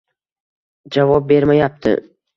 [0.97, 1.97] Javob bermayapti.